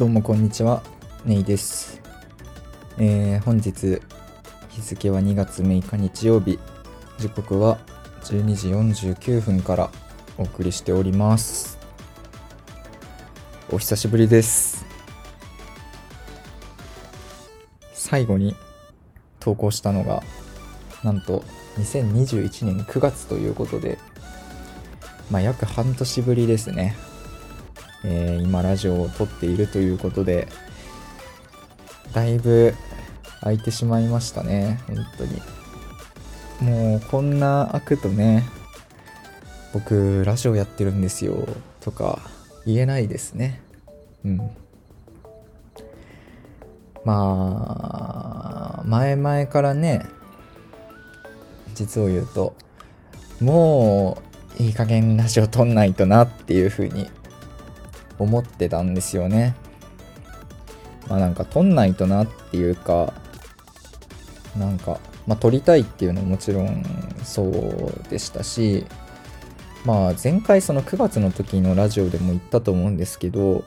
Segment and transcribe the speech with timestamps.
[0.00, 0.82] どうもこんにちは、
[1.26, 2.00] ネイです。
[2.96, 4.00] えー本日
[4.70, 6.58] 日付は2月6日日曜日、
[7.18, 7.78] 時刻は
[8.22, 8.68] 12時
[9.18, 9.90] 49分から
[10.38, 11.78] お送りしております。
[13.70, 14.86] お久しぶりです。
[17.92, 18.56] 最後に
[19.38, 20.22] 投稿したのが、
[21.04, 21.44] なんと
[21.76, 23.98] 2021年9月ということで、
[25.30, 26.96] まあ約半年ぶりですね。
[28.04, 30.48] えー今ラジオを撮っているということで、
[32.12, 32.74] だいぶ
[33.40, 35.40] 空いてしまいましたね、本当に。
[36.60, 38.44] もうこんな開くとね、
[39.72, 41.48] 僕ラジオやってるんですよ
[41.80, 42.18] とか
[42.66, 43.62] 言えないですね。
[44.24, 44.50] うん。
[47.04, 50.04] まあ、前々からね、
[51.74, 52.54] 実を言うと、
[53.40, 54.22] も
[54.58, 57.10] ういい加減ラジオ撮んないとなっていう風に
[58.22, 59.56] 思ってたんですよね。
[61.08, 63.12] まあなんか撮んないとなっていうか、
[64.58, 66.84] なんか、まあ撮りたいっていうのはもちろん
[67.24, 68.86] そうでしたし、
[69.84, 73.64] まあ前回その9月の時のラジオでも言ったと思うんですけど、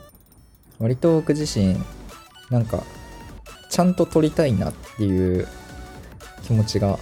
[0.80, 1.76] 割と僕自身、
[2.50, 2.84] なんか、
[3.70, 5.48] ちゃんと撮りたいなっていう
[6.44, 7.00] 気持ちが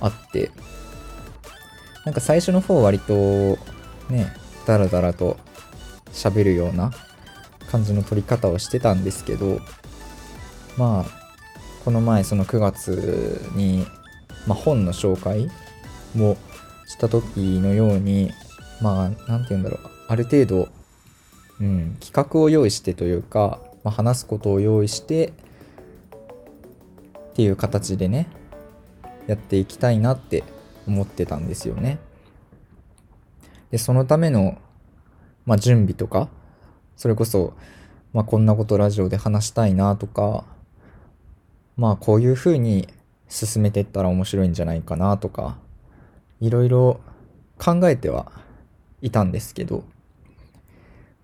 [0.00, 0.50] あって、
[2.04, 3.58] なんか最初の方割と
[4.08, 4.32] ね、
[4.66, 5.36] ダラダラと
[6.12, 6.92] 喋るような
[7.70, 9.60] 感じの撮り方をしてたんですけど
[10.76, 11.22] まあ
[11.84, 13.86] この前その9月に、
[14.46, 15.50] まあ、本の紹介
[16.18, 16.36] を
[16.86, 18.30] した時のように
[18.80, 20.68] まあ何て言うんだろうある程度、
[21.60, 25.32] うん、企画を用意してというか、まあ、話すことを用意して
[27.32, 28.28] っていう形でね
[29.26, 30.44] やっていきたいなって
[30.86, 31.98] 思ってたんですよね。
[33.70, 34.58] でそのための
[35.44, 36.28] まあ、準備とか、
[36.96, 37.54] それこそ、
[38.12, 40.44] まあ、こんなことラジオで話したいなとか、
[41.76, 42.88] まあ、こういう風に
[43.28, 45.56] 進めていったら面白いんじゃないかなとか、
[46.40, 47.00] いろいろ
[47.58, 48.32] 考えては
[49.00, 49.84] いたんですけど、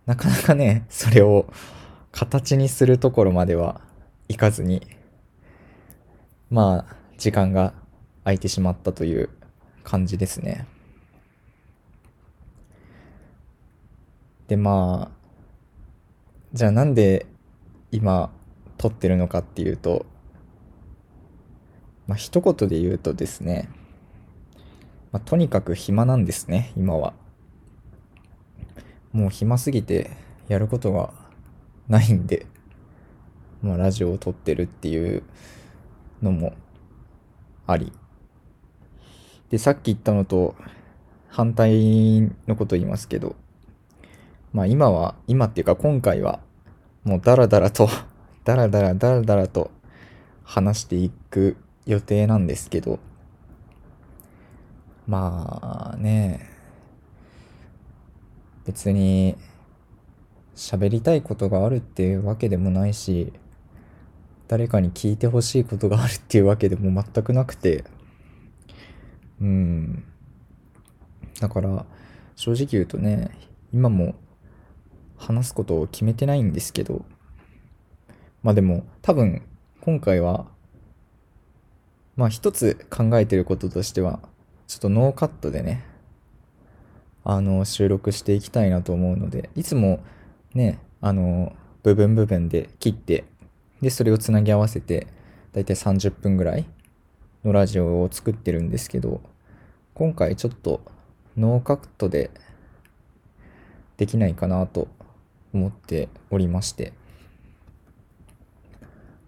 [0.06, 1.52] なかなかね、それを
[2.12, 3.80] 形にするところまでは
[4.28, 4.86] いかずに、
[6.50, 7.74] まあ、時間が
[8.24, 9.28] 空いてしまったという
[9.84, 10.66] 感じですね。
[14.48, 15.18] でまあ
[16.54, 17.26] じゃあなんで
[17.92, 18.30] 今
[18.78, 20.06] 撮ってるのかっていうと
[22.06, 23.68] まあ一言で言うとですね、
[25.12, 27.12] まあ、とにかく暇なんですね今は。
[29.12, 30.10] もう暇すぎて
[30.48, 31.12] やることが
[31.88, 32.46] ないんで
[33.62, 35.22] まあラジオを撮ってるっていう
[36.22, 36.54] のも
[37.66, 37.92] あり。
[39.50, 40.54] でさっき言ったのと
[41.28, 43.36] 反対のこと言いますけど
[44.52, 46.40] まあ今は、今っていうか今回は、
[47.04, 47.88] もうダラダラと、
[48.44, 49.70] ダラダラダラダラと
[50.42, 52.98] 話していく予定なんですけど、
[55.06, 56.48] まあね、
[58.66, 59.36] 別に
[60.54, 63.32] 喋りたいことがあるっていうわけでもないし、
[64.48, 67.84] 誰かに聞いてほしいことがあるっていうわけでも全くなくて、
[69.40, 70.04] うん。
[71.40, 71.86] だから、
[72.34, 73.30] 正直言うとね、
[73.72, 74.14] 今も
[75.18, 77.04] 話すことを決めてないんですけど、
[78.42, 79.42] まあでも多分
[79.80, 80.46] 今回は、
[82.16, 84.20] まあ一つ考えてることとしては、
[84.66, 85.84] ちょっとノーカットでね、
[87.24, 90.00] あの、収録していきたいなと思うので、いつも
[90.54, 93.24] ね、あの、部分部分で切って、
[93.80, 95.06] で、それをつなぎ合わせて、
[95.52, 96.66] だいたい30分ぐらい
[97.44, 99.20] のラジオを作ってるんですけど、
[99.94, 100.80] 今回ちょっと
[101.36, 102.30] ノーカットで
[103.96, 104.88] できないかなと
[105.52, 106.92] 思っておりまして、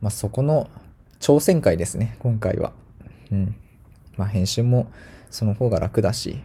[0.01, 0.71] まあ、そこの
[1.19, 2.73] 挑戦会ですね、今回は。
[3.31, 3.57] うん。
[4.17, 4.91] まあ、編集も
[5.31, 6.43] その方が楽だし、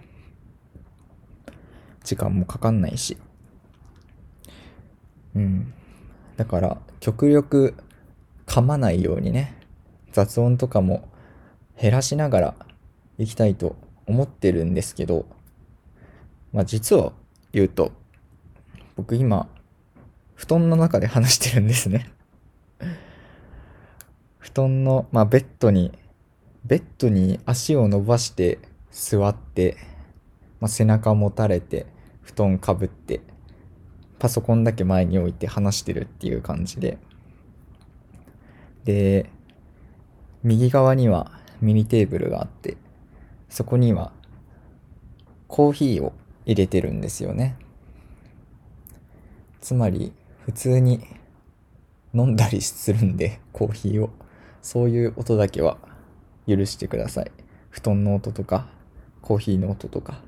[2.04, 3.18] 時間もかかんないし。
[5.36, 5.74] うん。
[6.38, 7.76] だから、極力
[8.46, 9.58] 噛まないようにね、
[10.12, 11.08] 雑音とかも
[11.80, 12.56] 減らしながら
[13.18, 13.76] 行きたいと
[14.06, 15.26] 思ってるんですけど、
[16.52, 17.14] まあ、実を
[17.52, 17.92] 言うと、
[18.96, 19.50] 僕今、
[20.36, 22.12] 布団の中で話してるんですね。
[24.38, 25.98] 布団の、まあ、ベッドに、
[26.66, 28.60] ベッドに足を伸ばして
[28.92, 29.78] 座って、
[30.60, 31.86] まあ、背中持たれて、
[32.22, 33.22] 布団かぶって、
[34.20, 36.98] パソコンだけ前に置いて話してるっていう感じで。
[38.84, 39.30] で、
[40.44, 42.78] 右側にはミニテーブルがあって、
[43.50, 44.12] そこには
[45.48, 46.14] コーヒーを
[46.46, 47.58] 入れてるんですよね。
[49.62, 50.14] つまり
[50.46, 51.04] 普通に
[52.14, 54.12] 飲んだりするんで、コーヒーを。
[54.62, 55.80] そういう音だけは
[56.48, 57.32] 許してください。
[57.72, 58.68] 布団の音とか、
[59.24, 60.22] コーヒーの音とか。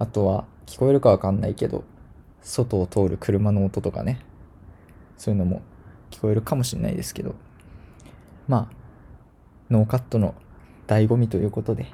[0.00, 1.84] あとは、聞こえるかわかんないけど、
[2.42, 4.18] 外を通る車の音とかね。
[5.16, 5.62] そういうのも
[6.10, 7.36] 聞こえるかもしれないですけど。
[8.48, 8.74] まあ、
[9.70, 10.34] ノーカットの
[10.88, 11.86] 醍醐味ということで、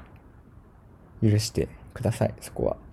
[1.23, 2.86] 許してください、そこは。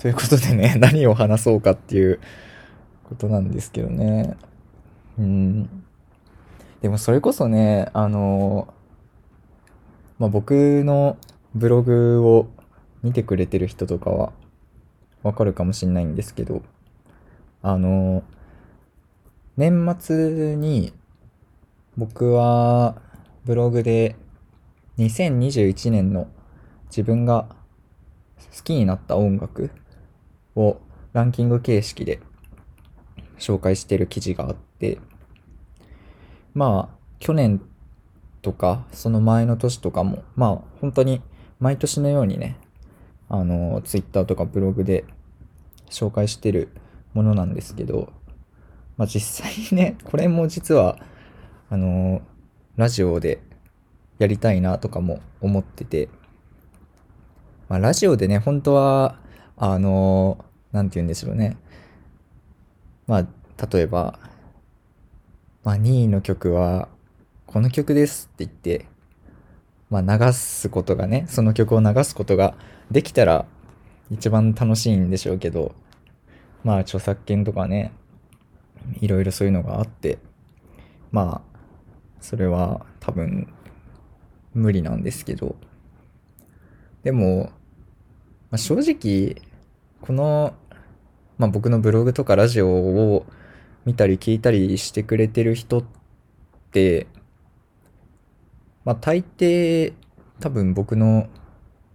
[0.00, 2.20] ということでね、 何を話そうかっていう
[3.04, 4.34] ことなんですけどね。
[5.18, 5.68] うん。
[6.80, 8.72] でもそれこそね、あの、
[10.18, 11.18] まあ、僕の
[11.54, 12.48] ブログを
[13.02, 14.32] 見てくれてる人とかは
[15.22, 16.62] わかるかもしれないんですけど、
[17.60, 18.22] あの、
[19.58, 20.94] 年末に
[21.98, 22.96] 僕は
[23.44, 24.16] ブログで
[24.96, 26.28] 2021年の
[26.86, 27.48] 自分が
[28.56, 29.70] 好きになった音楽
[30.56, 30.78] を
[31.12, 32.20] ランキング形式で
[33.38, 34.98] 紹介してる記事があって、
[36.54, 37.60] まあ、去年
[38.42, 41.22] とか、その前の年とかも、まあ、本当に
[41.58, 42.56] 毎年のようにね、
[43.28, 45.04] あの、ツイッターとかブログで
[45.90, 46.68] 紹介してる
[47.14, 48.12] ものなんですけど、
[48.96, 50.98] まあ実際ね、これも実は、
[51.68, 52.22] あの、
[52.76, 53.40] ラジオで
[54.18, 56.08] やりたいなとかも思ってて、
[57.68, 59.19] まあラジオでね、本当は、
[59.62, 60.42] あの、
[60.72, 61.58] なんて言うんでしょうね。
[63.06, 64.18] まあ、例えば、
[65.62, 66.88] まあ2位の曲は、
[67.44, 68.86] この曲ですって言って、
[69.90, 72.54] まあ流すことがね、その曲を流すことが
[72.90, 73.44] できたら
[74.10, 75.74] 一番楽しいんでしょうけど、
[76.64, 77.92] まあ著作権とかね、
[79.02, 80.18] いろいろそういうのがあって、
[81.12, 81.58] まあ、
[82.22, 83.52] それは多分
[84.54, 85.54] 無理なんですけど、
[87.02, 87.52] でも、
[88.50, 89.36] まあ、正直、
[90.00, 90.54] この、
[91.38, 93.26] まあ、僕のブログとかラジオを
[93.84, 95.84] 見たり聞いたりしてくれてる人っ
[96.72, 97.06] て、
[98.84, 99.92] まあ大抵
[100.40, 101.28] 多分僕の、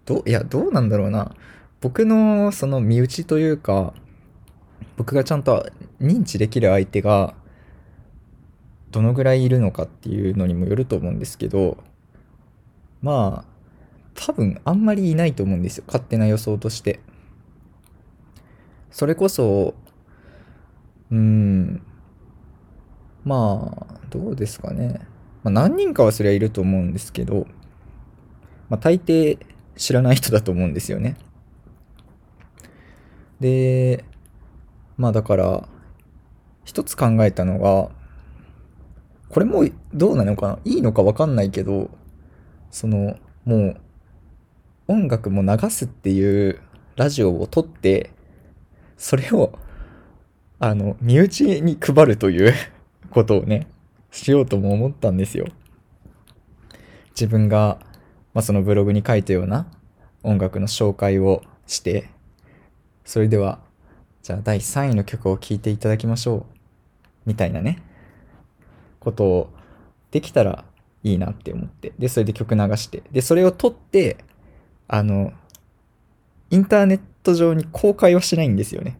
[0.06, 1.36] どいや、どうなんだろうな。
[1.82, 3.94] 僕のその身内というか、
[4.98, 5.70] 僕がちゃんと
[6.00, 7.34] 認知できる相手が
[8.92, 11.78] どのぐらいいるのかっていうのにもよると思うんですけど、
[13.02, 13.56] まあ、
[14.14, 15.84] 多分あんまりいないと思うんですよ。
[15.88, 17.00] 勝手な予想として。
[18.96, 19.74] それこそ、
[21.12, 21.82] うん、
[23.26, 25.02] まあ、どうですかね。
[25.44, 27.46] まあ、何人かはそりゃいると思うんですけど、
[28.70, 29.38] まあ、大抵
[29.76, 31.18] 知らない人だと思うんですよね。
[33.42, 34.06] で、
[34.96, 35.68] まあだから、
[36.64, 37.90] 一つ考えたのが、
[39.28, 40.60] これもどうなのかな？
[40.64, 41.90] いいのかわかんないけど、
[42.72, 43.78] その、もう、
[44.88, 46.62] 音楽も流すっていう
[46.96, 48.15] ラジオを撮って、
[48.98, 49.58] それを、
[50.60, 52.54] あの、身内に配るという
[53.12, 53.68] ことをね、
[54.12, 55.48] しようとも思ったんですよ。
[57.12, 57.80] 自分が、
[58.34, 59.68] まあ、そのブログに書いたような
[60.24, 62.10] 音楽の紹介をして、
[63.04, 63.60] それでは、
[64.22, 66.46] じゃあ第3位の曲を聴いていただきましょう。
[67.26, 67.82] みたいなね、
[69.00, 69.50] ことを
[70.12, 70.66] できたら
[71.04, 71.94] いいなって思って。
[72.00, 73.04] で、それで曲流して。
[73.12, 74.18] で、それを撮って、
[74.88, 75.34] あの、
[76.50, 79.00] インターネットト上に公開はしないんですよね。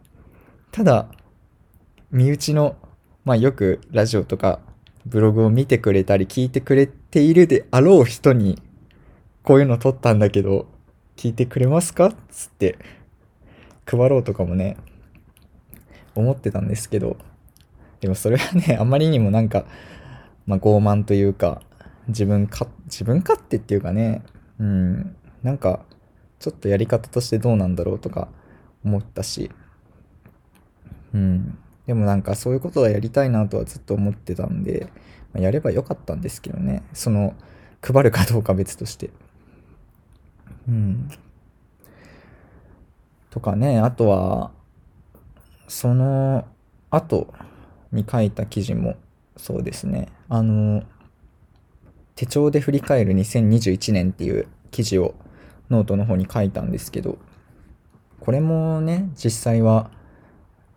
[0.72, 1.08] ただ、
[2.10, 2.76] 身内の、
[3.24, 4.60] まあよくラジオとか
[5.06, 8.60] ブログを見てくれたり聞いてくれているであろう人に、
[9.44, 10.66] こういうの撮ったんだけど、
[11.16, 12.76] 聞いてくれますかつって、
[13.86, 14.76] 配ろうとかもね、
[16.16, 17.16] 思ってたんですけど、
[18.00, 19.64] でもそれはね、あまりにもなんか、
[20.44, 21.62] まあ傲慢というか、
[22.08, 24.22] 自分か、自分勝手っていうかね、
[24.58, 25.84] うん、なんか、
[26.38, 28.28] ちょっとやり方としてどうなんだろうとか
[28.84, 29.50] 思ったし、
[31.14, 31.58] うん。
[31.86, 34.90] でもなんかそういうことはやりたいなとはずっと思ってたんで、
[35.32, 36.82] まあ、やればよかったんですけどね。
[36.92, 37.34] その、
[37.82, 39.10] 配るかどうか別として。
[40.68, 41.08] うん。
[43.30, 44.50] とかね、あとは、
[45.68, 46.46] その
[46.90, 47.32] 後
[47.92, 48.96] に書いた記事も
[49.36, 50.08] そうですね。
[50.28, 50.82] あの、
[52.14, 55.14] 手帳で振り返る2021年っていう記事を
[55.70, 57.18] ノートの方に書いたんですけど、
[58.20, 59.90] これもね、実際は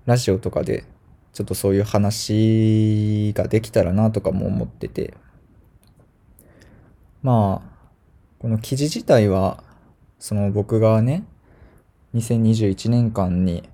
[0.05, 0.85] ラジオとかで
[1.33, 5.13] ちょっとそういう話ができたらなとかも思ってて、
[7.21, 7.69] まあ、
[8.39, 9.63] この記事自体は、
[10.17, 11.25] その僕がね、
[12.15, 13.69] 2021年間に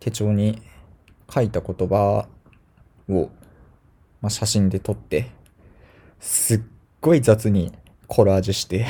[0.00, 0.60] 手帳に
[1.32, 2.28] 書いた言葉
[3.08, 3.30] を、
[4.20, 5.30] まあ、写真で撮って、
[6.18, 6.60] すっ
[7.00, 7.72] ごい雑に
[8.06, 8.86] コラージュして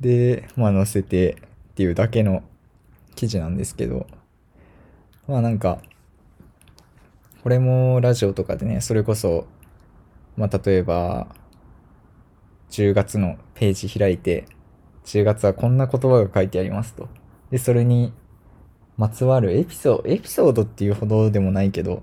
[0.00, 1.36] で、まあ載せて
[1.72, 2.42] っていうだけの
[3.14, 4.06] 記事なんですけど、
[5.28, 5.80] まあなんか、
[7.42, 9.46] これもラジオとかでね、それこそ、
[10.36, 11.28] まあ例えば、
[12.70, 14.46] 10月のページ開いて、
[15.04, 17.08] 10月はこんな言葉が書いてありますと。
[17.50, 18.12] で、それに
[18.96, 22.02] まつわるエピソード、エピソードっていうほどでもないけど、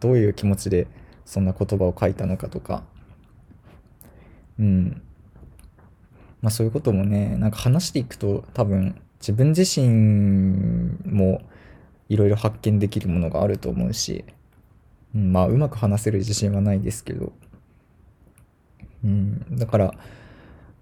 [0.00, 0.86] どういう気持ちで
[1.24, 2.84] そんな言葉を書いたのかとか、
[4.58, 5.02] うん。
[6.46, 9.88] まあそういうこともね、なんか話していくと多分自分自身
[11.04, 11.42] も
[12.08, 14.24] いろいろ発見できるものがあると思うし、
[15.12, 17.32] うん、まあうまく話せる自信はないですけど、
[19.04, 19.94] うん、だから、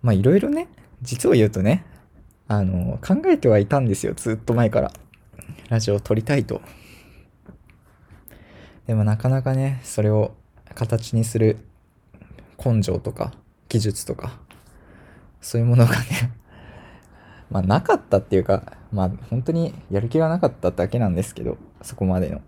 [0.03, 0.69] まあいろいろね、
[1.01, 1.87] 実を言うとね、
[2.47, 4.93] あの、考えてはいたんですよ、ずっと前から。
[5.71, 6.61] ラジオを撮りたいと。
[8.87, 10.37] でもなかなかね、それを
[10.75, 11.57] 形にする
[12.63, 13.33] 根性とか
[13.71, 14.44] 技術とか、
[15.45, 16.33] そういうものがね
[17.53, 22.41] まあなかったっていうか、まあ本当にやる気がなかっただけなんですけど、そこまでの。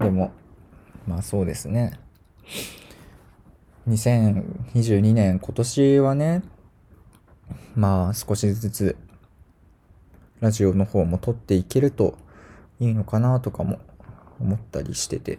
[0.00, 0.32] でも、
[1.06, 1.92] まあそうですね。
[3.88, 6.42] 2022年、今年はね、
[7.76, 8.96] まあ少しずつ
[10.40, 12.18] ラジオの方も撮っていけると
[12.80, 13.78] いいのかなとかも
[14.40, 15.38] 思ったりしてて。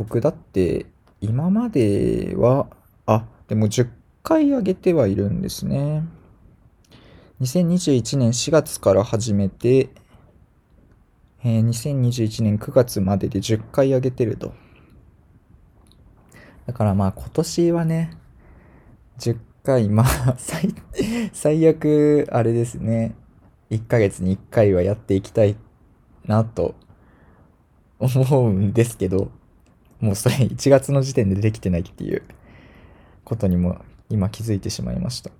[0.00, 0.86] 僕だって
[1.20, 2.68] 今までは、
[3.04, 3.86] あ、でも10
[4.22, 6.04] 回上げてはいるんですね。
[7.42, 9.90] 2021年4月から始めて、
[11.44, 14.54] えー、2021年9月までで10回上げてると。
[16.66, 18.16] だからまあ今年はね、
[19.18, 20.74] 10回、まあ 最、
[21.34, 23.14] 最悪、あれですね。
[23.68, 25.56] 1ヶ月に1回はやっていきたい
[26.24, 26.74] なと
[27.98, 29.30] 思うんですけど、
[30.00, 32.22] もうそれ 1月の時点でできてないっていう
[33.24, 33.78] ことにも
[34.08, 35.30] 今気づいてしまいました。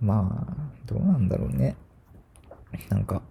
[0.00, 0.54] まあ、
[0.86, 1.76] どうなんだろうね。
[2.90, 3.22] なんか、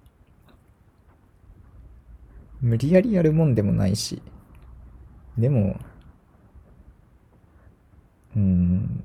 [2.61, 4.21] 無理やりやるもんでもないし、
[5.37, 5.77] でも、
[8.35, 9.03] うん、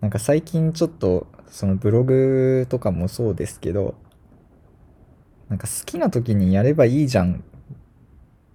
[0.00, 3.94] なんか最近ちょっと、そのブログとかもそうですけど、
[5.48, 7.42] なんか好きな時にやればいいじゃん。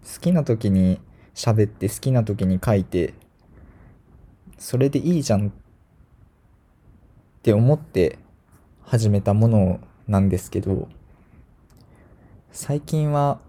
[0.03, 0.99] 好きな時に
[1.33, 3.13] 喋って好きな時に書いて、
[4.57, 5.51] それでいいじゃんっ
[7.41, 8.19] て思って
[8.81, 10.87] 始めたものなんですけど、
[12.51, 13.39] 最近は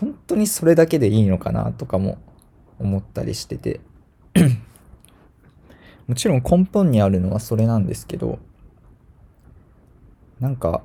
[0.00, 2.18] 本当にそれだけでいいのかなとかも
[2.78, 3.80] 思ったりしてて
[6.06, 8.38] もちろん根本にあるのはそれなんですけど
[10.38, 10.82] なんか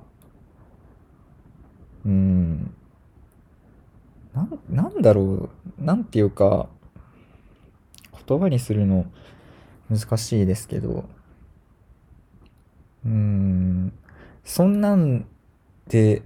[2.06, 2.74] うん
[4.34, 5.50] ななんだろ
[5.80, 6.68] うなんていうか
[8.28, 9.06] 言葉にするの
[9.90, 11.06] 難しいですけど
[13.06, 13.94] うん
[14.44, 15.26] そんなん
[15.88, 16.24] で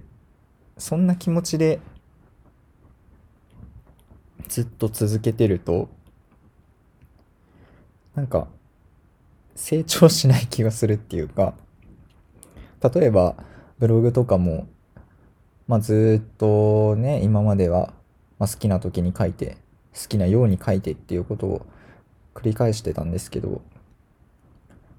[0.76, 1.80] そんな気持ちで
[4.48, 5.88] ずっと続けてると
[8.14, 8.48] なんか
[9.54, 11.54] 成長しない気がするっていうか
[12.94, 13.34] 例えば
[13.78, 14.66] ブログとかも、
[15.66, 17.92] まあ、ずっとね今までは、
[18.38, 19.56] まあ、好きな時に書いて
[19.94, 21.66] 好きなように書いてっていうことを
[22.34, 23.62] 繰り返してたんですけど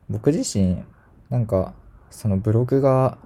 [0.09, 0.83] 僕自身
[1.29, 1.73] なんか
[2.09, 3.17] そのブログが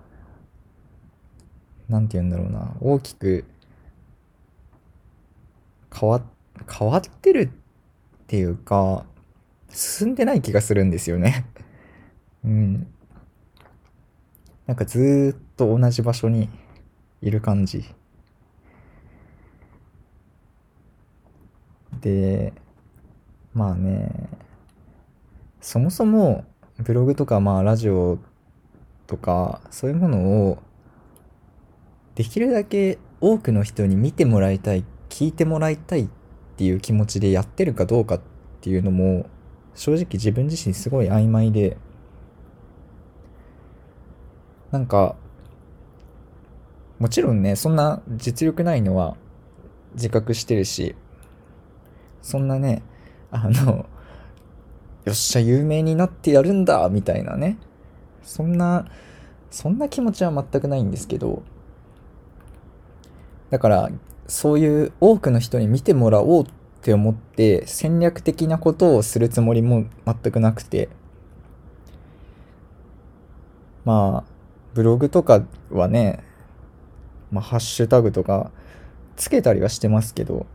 [1.90, 3.46] 何て言うんだろうな大きく
[5.94, 6.22] 変わ
[6.70, 7.52] 変わってる
[8.24, 9.06] っていうか
[9.70, 11.46] 進んでない気がするんですよね。
[12.46, 12.88] うん。
[14.68, 16.50] なんかずっと同じ場所に
[17.22, 17.84] いる感じ。
[22.04, 22.54] で
[23.54, 24.30] まあね
[25.62, 26.44] そもそも
[26.80, 28.20] ブログとかまあラジオ
[29.08, 30.62] とかそういうものを
[32.16, 36.08] できるだけ多くの人に見てもらいたい聞いてもらいたいっ
[36.58, 38.22] ていう気持ちでやってるかどうかっ
[38.60, 39.26] ていうのも
[39.74, 41.78] 正直自分自身すごい曖昧で
[44.72, 45.16] なんか
[47.00, 49.16] もちろんねそんな実力ないのは
[49.94, 50.96] 自覚してるし
[52.24, 52.82] そんなね
[53.30, 53.86] あの
[55.06, 57.58] よっしゃ有名になってやるんだみたいなね。
[58.24, 58.88] そんな
[59.52, 61.44] そんな気持ちは全くないんですけど。
[63.50, 63.92] だから
[64.26, 66.48] そういう多くの人に見てもらおうっ
[66.82, 70.90] て思って戦略的なことをするつもりも全くなくて。
[73.84, 74.32] まあ
[74.74, 76.24] ブログとかはね、
[77.30, 78.50] まあ、ハッシュタグとか
[79.18, 80.46] つけたりはしてますけど。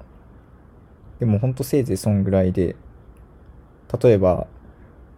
[1.20, 2.76] でもほんとせいぜいそんぐらいで
[4.02, 4.46] 例えば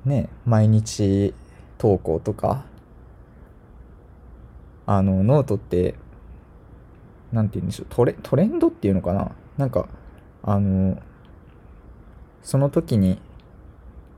[0.05, 1.35] ね毎日
[1.79, 2.65] 投稿とか
[4.87, 5.95] あのノートって
[7.33, 9.33] 何て言うんでしょうトレトレンドっていうのかな？
[9.57, 9.89] なんか
[10.43, 11.01] あの
[12.43, 13.21] その時に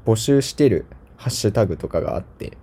[0.07, 0.87] 募集してる
[1.17, 2.57] ハッシュタグとかがあって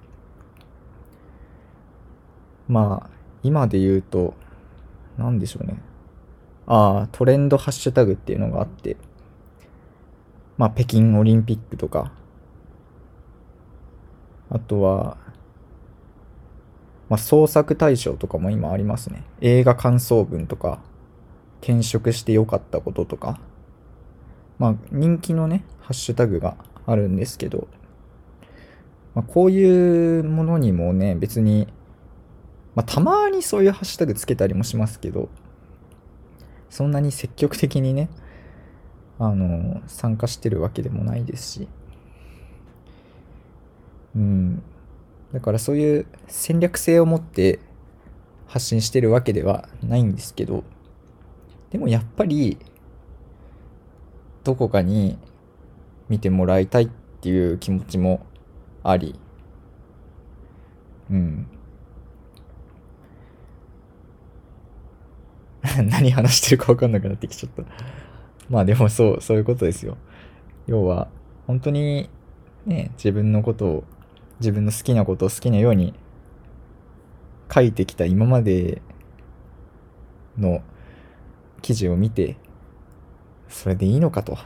[2.68, 3.10] まあ
[3.44, 4.34] 今で言うと
[5.18, 5.78] 何でしょうね。
[6.68, 8.96] ああトレンドハッシュタグっていうのがあって
[10.60, 12.12] まあ北京オリンピックとか。
[14.52, 15.18] あとは
[17.10, 19.24] まあ、創作大賞とかも今ありますね。
[19.42, 20.80] 映画感想文とか、
[21.62, 23.42] 転職して良かったこととか、
[24.60, 27.68] まあ、人気のね、ハッシュタグがあるんですけど、
[29.16, 31.68] まあ、こういうものにもね、別に、
[32.76, 35.30] まあ、たまにそういうハッシュタグつけたりもしますけど、
[36.70, 38.10] そんなに積極的にね、
[39.20, 41.68] あの、参加してるわけでもないですし、
[44.16, 44.64] うん、
[45.34, 47.60] だからそういう戦略性を持って
[48.48, 50.64] 発信してるわけではないんですけど、
[51.70, 52.58] でもやっぱり、
[54.44, 55.18] どこかに
[56.08, 56.90] 見てもらいたいっ
[57.22, 58.26] ていう気持ちも
[58.84, 59.20] あり、
[61.12, 61.48] うん。
[65.90, 67.64] 何話してるか分かんなくなってきちゃった。
[68.52, 69.98] まあでもそう、そういうことですよ。
[70.68, 71.08] 要は、
[71.48, 72.10] 本当に
[72.66, 73.84] ね、自分のことを
[74.40, 75.94] 自分の好きなことを好きなように
[77.54, 78.82] 書いてきた今まで
[80.38, 80.62] の
[81.62, 82.38] 記事を見て
[83.48, 84.38] それでいいのかと。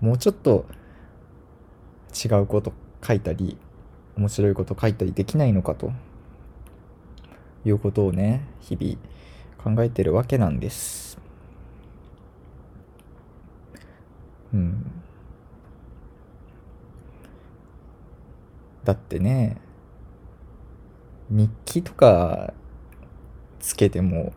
[0.00, 0.66] もうちょっと
[2.12, 2.72] 違うこと
[3.06, 3.56] 書いたり
[4.16, 5.92] 面白いこと書いたりできないのかと。
[7.64, 11.11] いうことをね日々考えてるわけなんです。
[14.52, 15.02] うん
[18.84, 19.58] だってね、
[21.30, 22.52] 日記とか
[23.60, 24.32] つけても、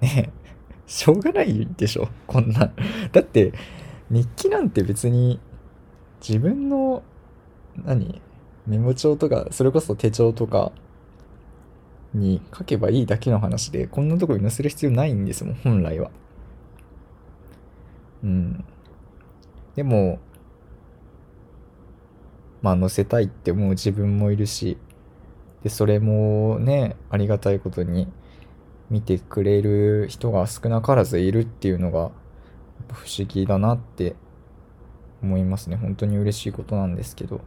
[0.00, 0.32] ね、
[0.86, 2.72] しょうがないでしょ、こんな。
[3.12, 3.52] だって、
[4.10, 5.38] 日記なんて別に
[6.26, 7.02] 自分の、
[7.84, 8.22] 何
[8.66, 10.72] メモ帳とか、それこそ手帳とか
[12.14, 16.10] に書けばいいだけの話で、こんなとこに載せる必要ないんですもん、本来は。
[18.24, 18.64] うん。
[19.76, 20.18] でも、
[22.62, 24.78] まあ載せたいって思う自分もいるし
[25.62, 28.08] でそれもねありがたいことに
[28.88, 32.10] 見てくれる人が少なからずいるっていうのが
[32.90, 34.16] 不思議だなって
[35.22, 35.76] 思いますね。
[35.76, 37.42] 本当に嬉しいことなんですけど。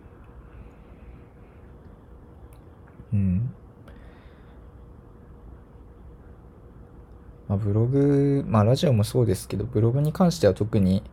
[3.13, 3.53] うん。
[7.47, 11.03] まあブログまあラジオもそうですけどブログに関しては特に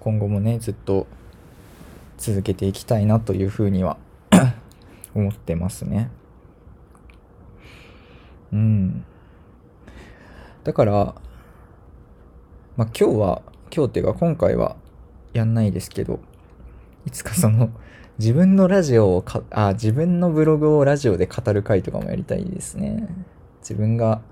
[0.00, 1.06] 今後もねずっと
[2.18, 3.96] 続けていきたいなというふうには
[5.14, 6.10] 思ってますね。
[8.52, 9.04] うん。
[10.62, 11.14] だから、
[12.76, 13.42] まあ今日は、
[13.74, 14.76] 今日っていうか今回は
[15.32, 16.20] やんないですけど、
[17.04, 17.70] いつかその、
[18.18, 23.08] 自分のラジオをか、あ、自分のブログをラジオで語る回とかもやりたいですね。
[23.60, 24.22] 自分が、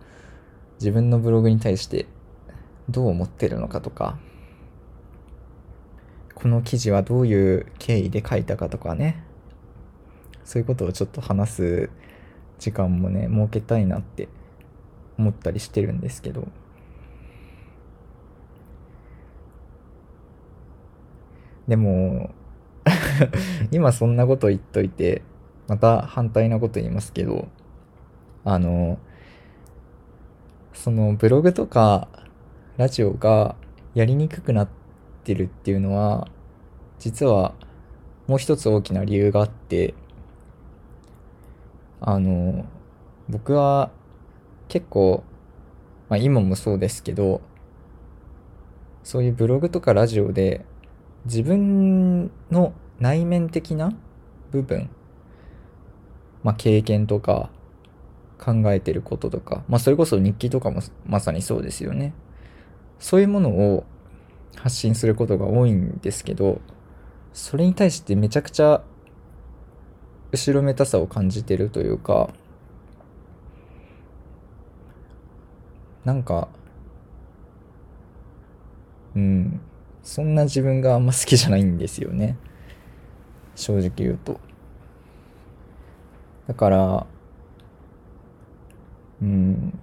[0.82, 2.06] 自分のブログに対して
[2.90, 4.18] どう思ってるのかとか、
[6.34, 9.22] この記事はどういう経緯で書いたかとかね
[10.44, 11.90] そういうことをちょっと話す
[12.58, 14.28] 時間もね設けたいなって
[15.18, 16.48] 思ったりしてるんですけど。
[21.68, 22.34] でも
[23.70, 25.22] 今そんなこと言っといて
[25.68, 27.46] また反対なこと言いますけど
[28.44, 28.98] あの
[30.74, 32.08] そのブログとか
[32.76, 33.54] ラジオが
[33.94, 34.68] やりにくくなっ
[35.24, 36.28] てるっていうのは
[36.98, 37.54] 実は
[38.26, 39.94] もう一つ大きな理由があって
[42.00, 42.64] あの
[43.28, 43.90] 僕は
[44.68, 45.22] 結構、
[46.08, 47.42] まあ、今もそうですけど
[49.04, 50.64] そういうブログとかラジオで
[51.26, 53.92] 自分の内面的な
[54.50, 54.88] 部分、
[56.42, 57.50] まあ、経験とか
[58.42, 62.12] 考えてることとか、まあ、それこそ日記とかもまさにそうですよね。
[62.98, 63.84] そういうものを
[64.56, 66.60] 発信することが多いんですけど
[67.32, 68.82] それに対してめちゃくちゃ
[70.30, 72.30] 後ろめたさを感じてるというか
[76.04, 76.48] なんか
[79.16, 79.60] うん
[80.02, 82.36] そんな自分があんま好きじゃないんですよね
[83.54, 84.40] 正直言うと
[86.48, 87.06] だから
[89.22, 89.78] うん。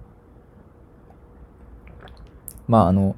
[2.68, 3.16] まああの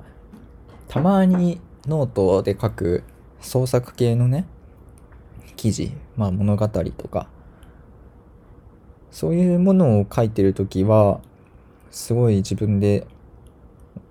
[0.88, 3.04] たまにノートで書く
[3.40, 4.46] 創作系のね
[5.62, 7.28] 記事、まあ物語とか、
[9.12, 11.20] そういうものを書いてるときは、
[11.92, 13.06] すごい自分で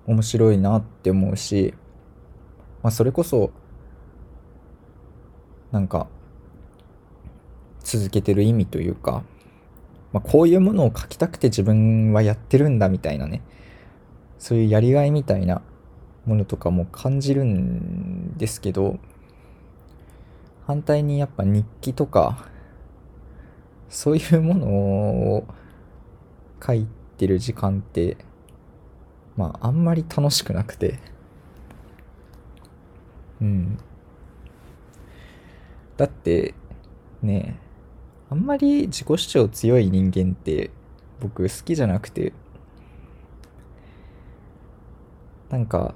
[0.06, 1.74] 面白いなって思うし、
[2.82, 3.50] まあそれこそ、
[5.72, 6.06] なんか、
[7.80, 9.22] 続けてる意味というか、
[10.12, 13.42] まあ、こういうものを書きたくて自分はやってるんだみたいなね、
[14.38, 15.62] そういうやりがいみたいな
[16.26, 18.98] ものとかも感じるんですけど、
[20.66, 22.46] 反対にやっぱ日記とか、
[23.88, 25.44] そういうものを
[26.64, 28.16] 書いてる時間って、
[29.36, 30.98] まああんまり楽しくなくて、
[33.40, 33.78] うん。
[35.96, 36.54] だって、
[37.22, 37.71] ねえ
[38.32, 40.70] あんまり自己主張強い人間って
[41.20, 42.32] 僕好きじゃなくて、
[45.50, 45.94] なんか、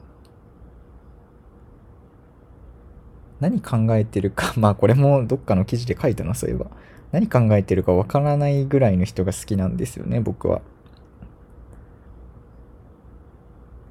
[3.40, 6.66] 何考えてるか、 まあこれもどっかの記事で書いたな、そういえば。
[7.10, 10.60] 何考えてるかわからないぐらいの人が好きなんですよね、僕は。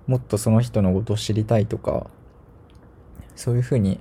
[0.05, 2.11] もっとその人のことを知りたいとか、
[3.35, 3.99] そういうふうに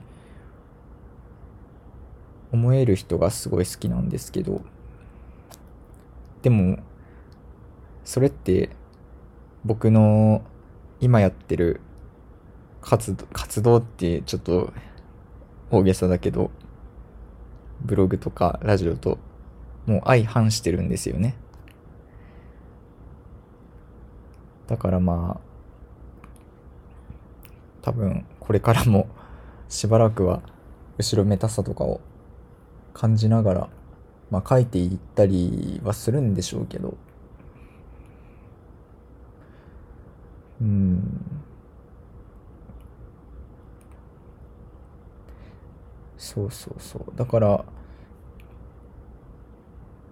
[2.54, 4.62] 思える人がすごい好きなんですけど、
[6.42, 6.78] でも、
[8.04, 8.70] それって
[9.64, 10.42] 僕の
[11.00, 11.80] 今やってる
[12.80, 14.72] 活動、活動ってちょっと
[15.70, 16.50] 大げさだけど、
[17.82, 19.18] ブログとかラジオと
[19.86, 21.36] もう相反してるんですよね。
[24.68, 25.44] だからまあ、
[27.82, 29.08] 多分これからも
[29.68, 30.40] しばらくは
[30.98, 32.00] 後ろめたさとかを
[32.94, 33.68] 感じながら、
[34.30, 36.96] まあ書いていったりはするんでしょうけど、
[40.60, 41.20] うん。
[46.16, 47.12] そうそうそう。
[47.16, 47.64] だから、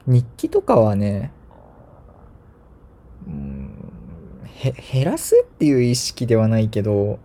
[0.07, 1.33] 日記とかはね、
[3.27, 3.73] うん、
[4.45, 7.19] へ、減らすっていう意識ではないけど、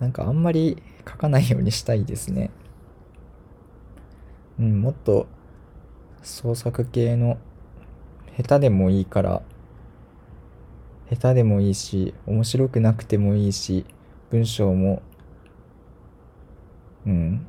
[0.00, 2.50] なんかあんまり書かないようにしたいですね。
[4.58, 5.26] うん、もっと
[6.22, 7.38] 創作系の
[8.36, 9.42] 下手でもいいから
[11.10, 13.84] 下手でもいいし面白くなくてもいいし
[14.30, 15.02] 文章も
[17.06, 17.46] うん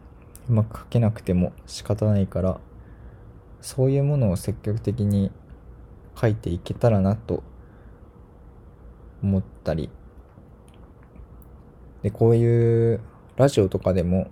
[0.50, 2.60] うまく書けなくても仕方ないから
[3.62, 5.32] そういうものを積極的に
[6.20, 7.43] 書いていけたらなと
[9.24, 9.89] 思ったり。
[12.04, 13.02] でこういう
[13.36, 14.30] ラジオとかでも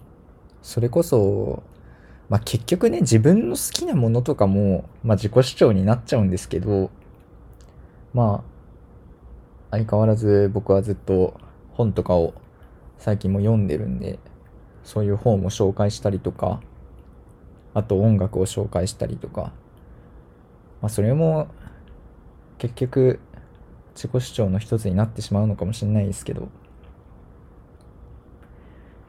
[0.61, 1.63] それこそ
[2.29, 6.89] まあ結局ね自分の好きなものとかも、まあ、自己主張になっちゃうんですけど
[8.13, 8.43] ま
[9.71, 11.39] あ相変わらず僕はずっと
[11.73, 12.33] 本とかを
[12.97, 14.19] 最近も読んでるんで
[14.85, 16.61] そういう本を紹介したりとか、
[17.73, 19.51] あと音楽を紹介したりとか、
[20.79, 21.47] まあそれも
[22.59, 23.19] 結局
[23.95, 26.41] 自己主張の一つになってしまうのかもしれないですけど、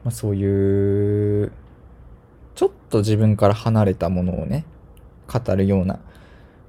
[0.03, 1.51] まあそういう、
[2.57, 4.65] ちょっと自分から離れたものをね、
[5.31, 5.99] 語るような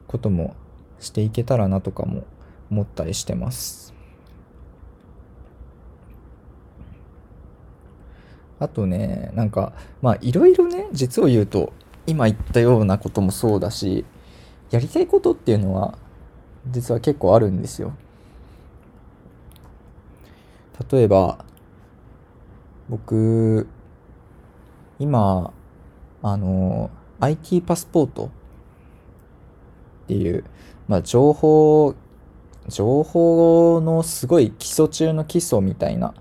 [0.07, 0.55] ことも
[1.01, 2.25] していけたらなとかも
[2.71, 3.95] 思ったりしてます。
[8.61, 9.73] あとね、なんか、
[10.03, 11.73] まあいろいろね、実を言うと、
[12.07, 14.05] 今言ったようなこともそうだし、
[14.71, 15.97] やりたいことっていうのは、
[16.67, 17.95] 実は結構あるんですよ。
[20.93, 21.47] 例えば、
[22.91, 23.67] 僕、
[24.99, 25.55] 今、
[26.23, 28.29] あの、IT パスポートっ
[30.09, 30.45] ていう、
[30.87, 31.95] まあ情報、
[32.69, 36.15] 情報のすごい基礎中の基礎みたいな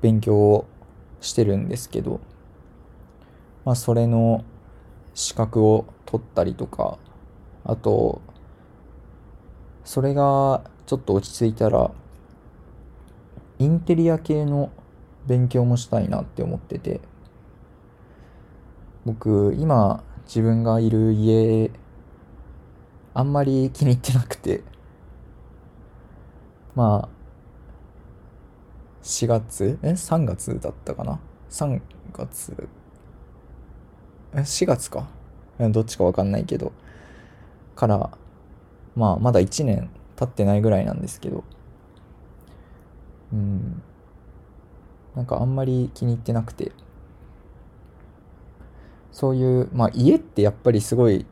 [0.00, 0.66] 勉強を
[1.20, 2.20] してるんですけど、
[3.64, 4.44] まあ、それの
[5.14, 6.98] 資格を取ったりとか、
[7.64, 8.20] あと、
[9.84, 11.90] それがちょっと落ち着いたら、
[13.58, 14.70] インテリア系の
[15.26, 17.00] 勉強もしたいなって思ってて、
[19.04, 21.70] 僕、今、自分がいる家、
[23.14, 24.62] あんまり気に入ってなくて、
[26.74, 27.20] まあ、
[29.02, 29.78] 4月？
[29.82, 31.18] え ?3 月だったかな
[31.50, 31.80] ?3
[32.12, 32.68] 月？
[34.34, 35.08] え ?4 月か
[35.58, 36.72] どっちかわかんないけど。
[37.74, 38.10] から、
[38.94, 41.44] まあ、まだ1年経ってないぐらいなんですけど。
[43.32, 43.82] うん。
[45.16, 46.72] なんかあんまり気に入ってなくて。
[49.12, 51.26] そういう、まあ家ってやっぱりすごい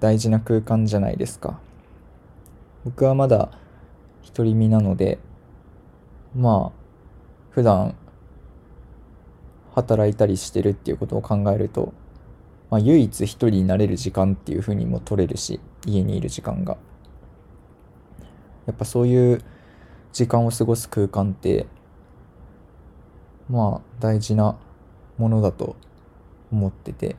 [0.00, 1.60] 大事な空間じゃないですか。
[2.84, 3.50] 僕はまだ
[4.34, 5.18] 独り身なので、
[6.34, 6.78] まあ、
[7.50, 7.94] 普段
[9.74, 11.92] 働いたりしてるっていうことを考えると
[12.70, 16.76] まあ、唯一一人になれる時間っていう風にも取れるし家にいる時間が
[18.66, 19.42] やっぱそういう
[20.12, 21.66] 時間を過ごす空間って
[23.48, 24.56] まあ大事な
[25.16, 25.76] ものだと
[26.52, 27.16] 思ってて。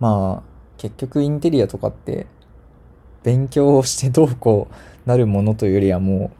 [0.00, 2.26] まあ結局インテリアとかって
[3.24, 6.30] 勉強をしてどうこうなるものというよりはも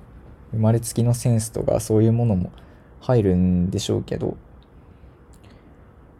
[0.52, 2.52] う生まれつきのセンスとかそういうものも
[3.00, 4.36] 入るんでしょうけど。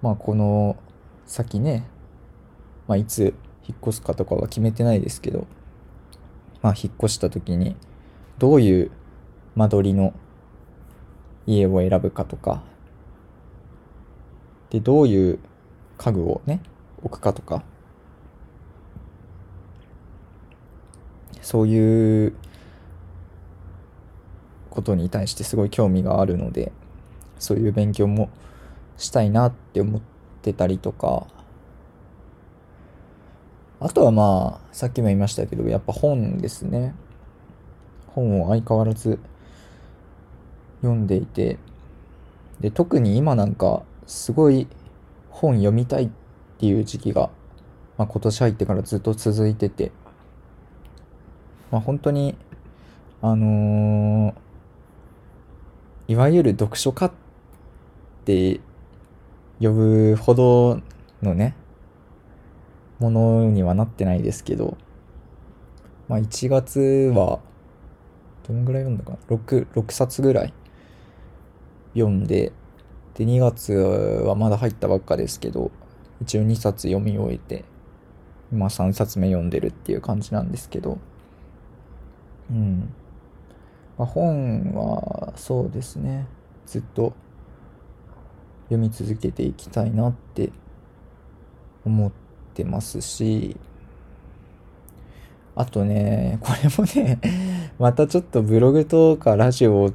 [0.03, 0.77] まあこの
[1.27, 1.85] 先ね、
[2.87, 3.35] まあ、いつ
[3.67, 5.47] 引っ越すかとかは決めてないですけど。
[6.63, 7.77] まあ引っ越した時に
[8.39, 8.91] どういう
[9.55, 10.13] 間取りの
[11.47, 12.63] 家を選ぶかとか
[14.71, 15.39] でどういう
[15.97, 16.61] 家具をね
[17.03, 17.63] 置くかとか。
[21.41, 22.35] そういう
[24.69, 26.73] ことに対してすごい興味があるので
[27.39, 28.29] そういう勉強も
[28.99, 30.01] したいなって思っ
[30.43, 31.27] てたりとか。
[33.81, 36.95] あとはまあさっきも言いましたけどやっぱ本ですね。
[38.09, 39.19] 本を相変わらず
[40.83, 41.59] 読んでいて。
[42.61, 44.67] で特に今なんかすごい
[45.29, 46.11] 本読みたいっ
[46.59, 47.31] ていう時期が、
[47.99, 49.93] まあ、今年入ってからずっと続いてて、
[51.71, 52.35] まあ、本当に
[53.21, 57.13] あのー、いわゆる読書家っ
[58.25, 58.61] て
[59.61, 60.81] 呼ぶほど
[61.23, 61.55] のね
[62.99, 64.79] ものにはなってないですけど
[66.09, 67.41] まあ1月は
[68.47, 70.55] どんぐらい読んだかな？6, 6冊ぐらい
[71.93, 72.53] 読んで
[73.19, 75.73] で2月はまだ入ったばっかですけど
[76.23, 77.65] 一応2冊読み終えて
[78.53, 80.99] 今3冊目読んでるっていう感じなんですけど。
[82.51, 82.95] うん、
[83.99, 86.27] まあ、本はそうですね。
[86.65, 87.13] ずっと
[88.67, 90.51] 読み続けていきたいなって
[91.85, 92.13] 思っ
[92.55, 93.57] てますし。
[95.57, 97.19] あとねこれもね
[97.81, 99.93] またちょっとブログとかラジオ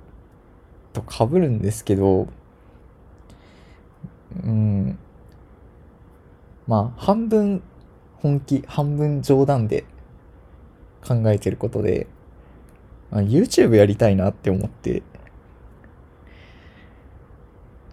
[0.92, 2.28] とかぶるんですけど
[4.43, 5.00] うん。
[6.67, 7.62] まあ半分
[8.17, 9.86] 本気半分冗談で
[11.06, 12.08] 考えてることで
[13.12, 15.04] YouTube やりたいなって思って。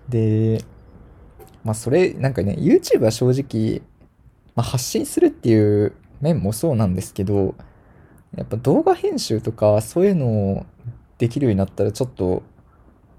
[0.08, 0.64] で、
[1.62, 3.82] まあそれ、なんかね、YouTube は正直、
[4.54, 7.54] まあ、発信するっていう面もそうなんですけど、
[8.36, 10.66] やっぱ動画編集とかそういうのを
[11.18, 12.42] できるようになったらちょっと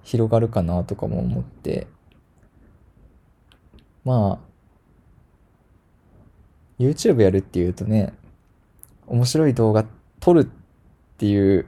[0.03, 1.87] 広がるかなとかも思って、
[4.03, 4.51] まあ、
[6.79, 8.13] YouTube やるっていうとね、
[9.07, 9.85] 面白い動画
[10.19, 10.45] 撮るっ
[11.17, 11.65] ていう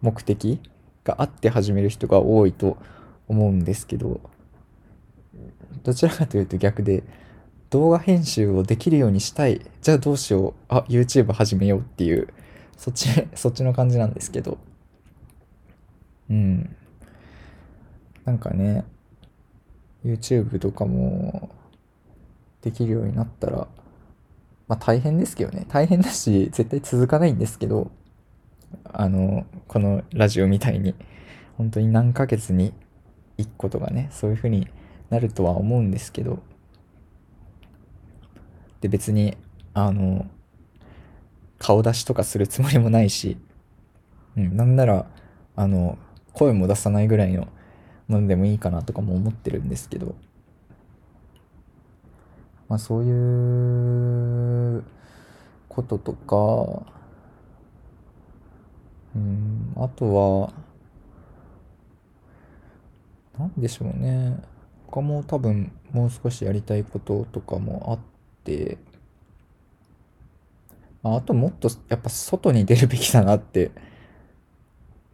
[0.00, 0.60] 目的
[1.04, 2.78] があって始める人が多いと
[3.28, 4.20] 思うんですけど
[5.82, 7.02] どちらかというと逆で
[7.70, 9.60] 動画編集をできるようにしたい。
[9.82, 10.54] じゃあどうしよう。
[10.68, 12.28] あ YouTube 始めようっていう
[12.78, 14.56] そっちそっちの感じなんですけど。
[16.30, 16.74] うん。
[18.24, 18.84] なんかね
[20.04, 21.50] YouTube とかも
[22.62, 23.68] できるようになったら
[24.68, 25.66] まあ大変ですけどね。
[25.68, 27.90] 大変だし絶対続かないんですけど
[28.84, 30.94] あのこのラジオみたいに
[31.56, 32.72] 本当に何ヶ月に
[33.38, 34.68] 1個とかねそういう風に
[35.10, 36.40] なるとは思うんですけど
[38.80, 39.36] で別に
[39.74, 40.26] あの
[41.58, 43.36] 顔出しとかするつもりもないし、
[44.36, 45.06] うん、なんなら
[45.56, 45.98] あの
[46.32, 47.48] 声も出さないぐらいの
[48.08, 50.14] のでもいいかなとかも思ってるんですけど。
[52.68, 54.84] まあそういう
[55.68, 56.86] こととか
[59.16, 60.52] うんあとは
[63.38, 64.36] 何でしょうね。
[64.86, 67.98] 他も多分もう少しやりたいこととかもあっ
[68.44, 68.78] て。
[71.02, 73.70] あともっとやっぱ外に出るべきだなって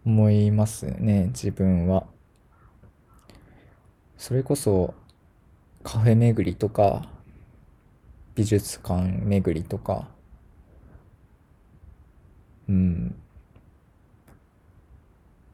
[0.05, 2.07] 思いますね自分は。
[4.17, 4.95] それこそ
[5.83, 7.09] カフェ巡りとか
[8.35, 10.09] 美術館巡りとか
[12.69, 13.15] うん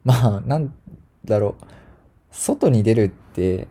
[0.03, 0.73] まあなん
[1.25, 1.65] だろう
[2.31, 3.67] 外に出るって、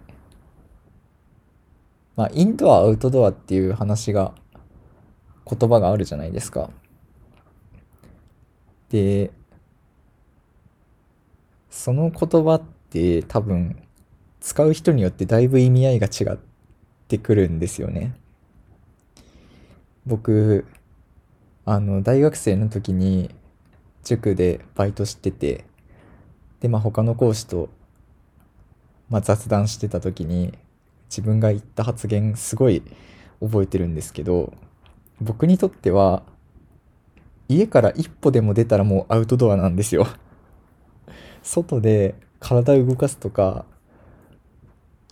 [2.14, 4.34] まあ、インドア、アウトドアっていう話が、
[5.50, 6.70] 言葉があるじゃないですか。
[8.90, 9.32] で、
[11.70, 13.82] その言葉って多分、
[14.40, 16.38] 使う人によってだいぶ意味合いが違っ
[17.08, 18.14] てくるんですよね。
[20.06, 20.66] 僕、
[21.64, 23.30] あの、大学生の時に
[24.02, 25.64] 塾でバイトしてて、
[26.60, 27.68] で、まあ他の講師と
[29.10, 30.56] まあ、雑談してた時に
[31.10, 32.82] 自分が言った発言すごい
[33.40, 34.52] 覚えてるんですけど
[35.20, 36.22] 僕にとっては
[37.48, 40.06] 家から一歩でも出たらもうアウトドアなんですよ
[41.42, 43.64] 外で体を動かすとか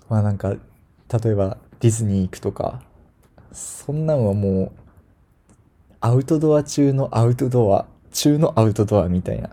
[0.09, 0.59] まあなんか例
[1.31, 2.83] えばディズニー行くとか
[3.53, 4.73] そんなんはもう
[6.01, 9.51] アウトドア中のアウトドア中のアウトドアみたいな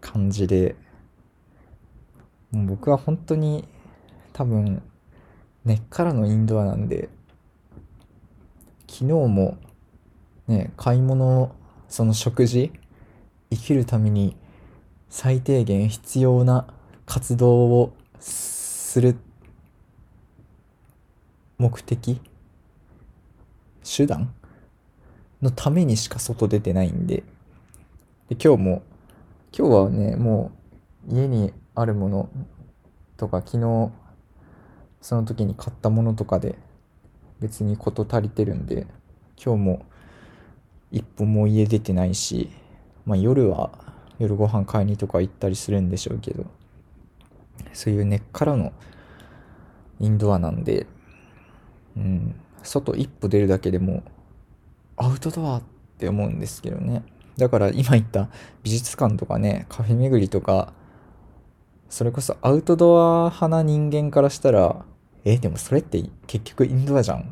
[0.00, 0.76] 感じで
[2.50, 3.66] もう僕は本当に
[4.32, 4.82] 多分
[5.64, 7.08] 根っからのインドアなんで
[8.88, 9.56] 昨日も
[10.48, 11.54] ね買い物
[11.88, 12.72] その食事
[13.50, 14.36] 生きるために
[15.08, 16.66] 最低限必要な
[17.06, 17.92] 活動を
[18.92, 19.16] する
[21.56, 22.20] 目的？
[23.82, 24.34] 手段？
[25.40, 27.22] のためにしか外出てないんで。
[28.28, 28.82] で今日も
[29.50, 30.52] 今日はねも
[31.08, 32.28] う家にあるもの
[33.16, 33.90] とか昨日
[35.00, 36.58] その時に買ったものとかで
[37.40, 38.86] 別に事足りてるんで
[39.42, 39.86] 今日も
[40.90, 42.50] 一歩も家出てないし、
[43.06, 43.70] まあ、夜は
[44.18, 46.44] 夜ご飯買いにとか行ったりするんでしょうけど。
[47.72, 48.72] そういう根っからの
[50.00, 50.86] インドアなんで、
[51.96, 54.02] うん、外一歩出るだけでも
[54.96, 55.62] アウトドアっ
[55.98, 57.02] て思うんですけどね。
[57.36, 58.28] だから今言った
[58.62, 60.72] 美術館とかねカフェ巡りとか
[61.88, 64.84] それこそアウトドア派な人間からしたら
[65.24, 67.22] えでもそれって結局インドアじゃんっ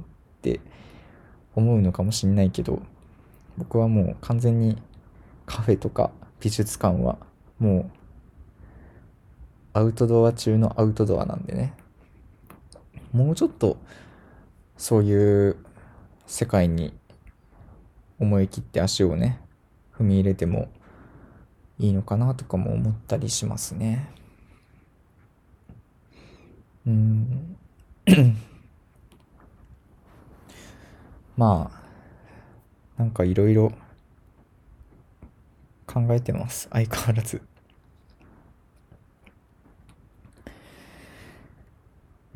[0.43, 0.61] て
[1.55, 2.83] 思うのかもしんないけど
[3.59, 4.81] 僕はもう完全に
[5.45, 7.19] カフェとか美術館は
[7.59, 7.91] もう
[9.73, 11.75] アウトドア中のアウトドアなんでね。
[13.13, 13.77] もうちょっと
[14.77, 15.57] そういう
[16.27, 16.93] 世界に
[18.19, 19.41] 思い切って足をね
[19.97, 20.69] 踏み入れても
[21.79, 24.11] いいのかなとかも思ったりしますね。
[26.87, 27.57] うん。
[31.37, 31.71] ま
[32.99, 33.73] あなんかいろいろ
[35.87, 36.69] 考えてます。
[36.71, 37.43] 相変わらず。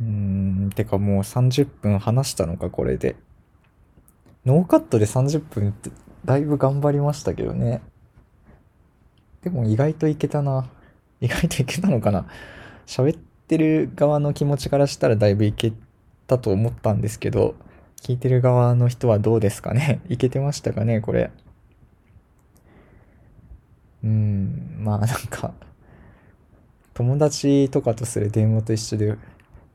[0.00, 3.16] うんてかもう30分話したのかこれで
[4.44, 5.90] ノーカットで30分って
[6.24, 7.82] だいぶ頑張りましたけどね。
[9.42, 10.68] でも意外といけたな。
[11.20, 12.26] 意外といけたのかな。
[12.86, 15.72] 喋ってる側の気持ちからしたらだいぶいけ
[16.26, 17.54] たと思ったんですけど、
[18.00, 21.30] 聞いてる側の人はどうですかね いけてましたかねこれ。
[24.02, 25.54] うん、まあなんか、
[26.92, 29.16] 友達とかとする電話と一緒で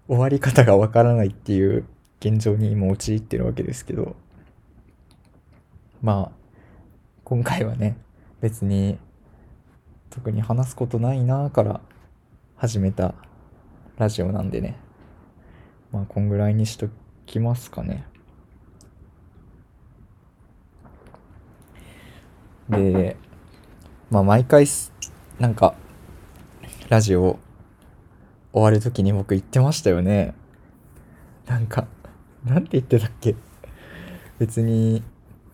[0.10, 1.86] 終わり方がわからないっていう
[2.19, 4.15] 現状に今陥ってるわけですけど、
[6.02, 6.60] まあ、
[7.24, 7.95] 今回はね、
[8.41, 8.98] 別に
[10.10, 11.82] 特に話すことないなから
[12.56, 13.13] 始めた
[13.98, 14.80] ラジオなんでね。
[15.91, 16.89] まあ、こんぐらいにしと
[17.28, 18.04] きますかね。
[22.67, 23.15] で、
[24.10, 24.65] まあ、毎回、
[25.38, 25.76] なんか、
[26.89, 27.38] ラジオ
[28.52, 30.34] 終わる時に僕言ってましたよね。
[31.48, 31.88] なんか、
[32.46, 33.36] なんて言ってたっけ？
[34.40, 35.04] 別に、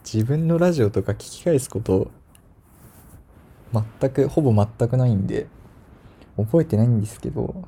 [0.04, 2.12] 自分のラジオとか聞き返すこと
[3.74, 5.48] 全くほぼ全くないんで
[6.38, 7.64] 覚えてないんですけど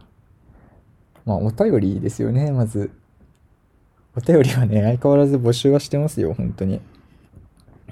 [1.25, 2.91] まあお便りですよねまず。
[4.15, 6.79] お便りはね相変わらず募集はしてますよ本当に。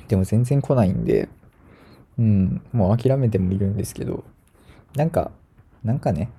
[0.08, 1.28] でも全然来ないんで
[2.20, 4.24] うんもう諦めてもいるんですけど。
[4.96, 5.32] なんか
[5.84, 6.30] なんかね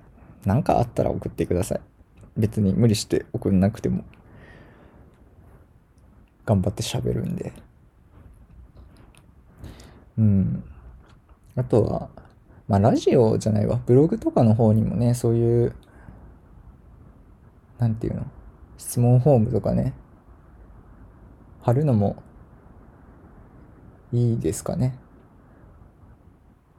[0.46, 1.80] なんかあったら送ってください
[2.38, 4.04] 別に無理して送んなくても
[6.46, 7.52] 頑張って喋るんで
[10.18, 10.64] うん。
[11.56, 12.08] あとは、
[12.68, 13.78] まあラジオじゃないわ。
[13.84, 15.76] ブログとかの方にもね、そういう、
[17.78, 18.26] なんていうの？
[18.78, 19.92] 質問フォームとかね、
[21.60, 22.22] 貼るのも
[24.10, 24.98] いいですかね。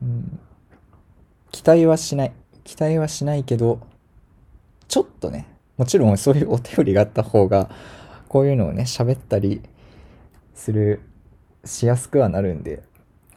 [0.02, 0.40] うん。
[1.52, 2.34] 期待はしない。
[2.68, 3.80] 期待はしないけど、
[4.90, 5.48] ちょっとね、
[5.78, 7.70] もちろんそういうお便りがあった方が、
[8.28, 9.62] こういうのをね、喋ったり
[10.54, 11.00] する、
[11.64, 12.84] しやすくはなるんで、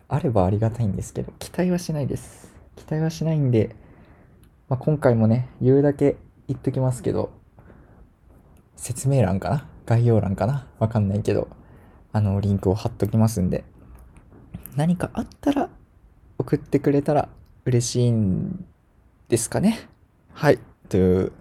[0.08, 2.52] あればありがたいんですけど、期待はしないです。
[2.74, 3.76] 期待はしないんで、
[4.68, 6.16] まあ、今回もね、言うだけ
[6.48, 7.30] 言っときますけど、
[8.74, 9.68] 説明欄かな？
[9.86, 10.66] 概要欄かな？
[10.80, 11.46] わかんないけど、
[12.12, 13.62] あの、リンクを貼っときますんで、
[14.74, 15.70] 何かあったら
[16.36, 17.28] 送ってくれたら
[17.64, 18.64] 嬉しいん
[19.30, 19.88] ですかね。
[20.34, 20.58] はい。
[20.88, 21.32] という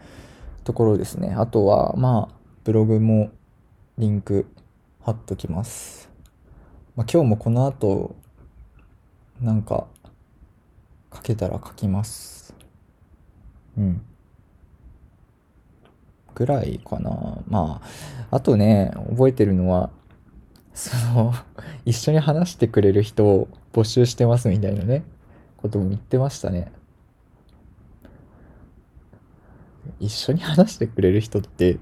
[0.63, 1.33] ところですね。
[1.35, 3.31] あとは、まあ、ブログも
[3.97, 4.45] リンク
[5.01, 6.11] 貼っときます。
[6.95, 8.15] まあ、今日もこの後、
[9.41, 9.87] なんか
[11.15, 12.53] 書けたら書きます
[13.77, 14.01] うん
[16.35, 17.39] ぐらいかな。
[17.47, 17.81] ま
[18.29, 19.89] あ、あとね、覚えてるのは、
[20.75, 21.33] その、
[21.85, 25.03] 一緒に話してくれる人を募集してますみたいなね、
[25.57, 26.71] ことも言ってましたね。
[30.00, 31.78] 一緒に話してくれる人って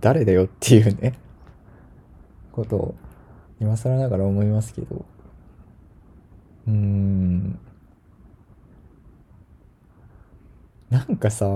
[0.00, 1.18] 誰だよっていうね、
[2.52, 2.94] ことを
[3.60, 5.04] 今更ながら思いますけど。
[6.66, 7.58] うーん。
[10.90, 11.46] なんかさ、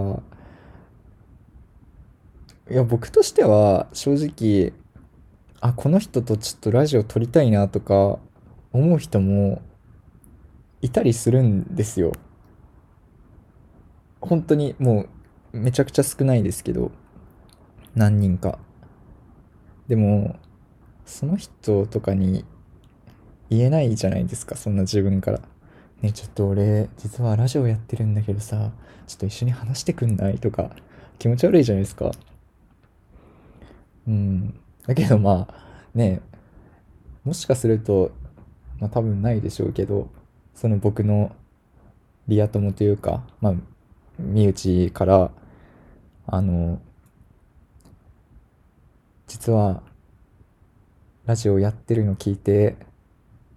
[2.71, 4.73] いや、僕としては正直、
[5.61, 8.19] あ、この人とちょっとラジオ撮りたいなとか
[8.73, 9.61] 思う人も
[10.81, 12.13] いたりするんですよ。
[14.21, 15.09] 本当にもう
[15.53, 16.93] めちゃくちゃ少ないですけど、
[17.95, 18.59] 何人か。
[19.89, 20.37] でも、
[21.05, 22.45] その人とかに
[23.49, 25.41] 言えないじゃないですか、そんな自分から。
[26.03, 28.71] ね、ちょっと俺、実はラジオやってるんだけどさ、
[29.07, 30.71] ちょっと一緒に話してくんないとか、
[31.19, 32.13] 気持ち悪いじゃないですか。
[34.07, 34.55] うん。
[34.87, 35.55] だけどまあ、
[35.95, 36.21] ね、
[37.25, 38.13] もしかすると、
[38.79, 40.09] まあ多分ないでしょうけど、
[40.55, 41.35] その僕の
[42.29, 43.55] リア友というか、まあ、
[44.19, 45.33] 身内から、
[46.27, 46.81] あの、
[49.27, 49.83] 実は、
[51.27, 52.77] ラジオやってるの聞いて、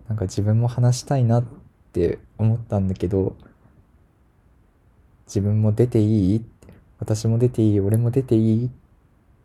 [0.07, 1.45] なんか自分も話したいなっ
[1.93, 3.35] て思ったんだけど、
[5.25, 6.45] 自分も出ていい？
[6.99, 7.79] 私も出ていい？
[7.79, 8.65] 俺も出ていい？
[8.67, 8.69] っ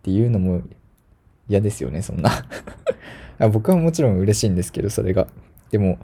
[0.03, 0.63] ていうのも
[1.49, 2.31] 嫌ですよね、そんな
[3.53, 5.29] 僕はもちろん嬉しいんですけど、それが。
[5.71, 5.99] でも、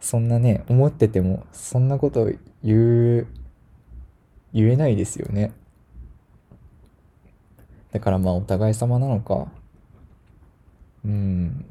[0.00, 2.30] そんなね、思ってても、そんなこと
[2.62, 3.26] 言う、
[4.52, 5.52] 言えないですよね。
[7.92, 9.48] だからまあ、お互い様なのか。
[11.04, 11.64] うん。